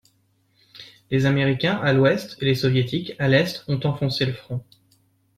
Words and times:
Les 1.11 1.27
Américains, 1.27 1.75
à 1.75 1.93
l'ouest, 1.93 2.35
et 2.41 2.45
les 2.45 2.55
Soviétiques, 2.55 3.13
à 3.19 3.27
l'est, 3.27 3.63
ont 3.67 3.79
enfoncé 3.85 4.25
le 4.25 4.33
front. 4.33 4.63